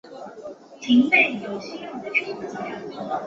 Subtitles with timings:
[0.79, 1.77] 玄界滩是九州西
[2.25, 2.93] 北部的海域。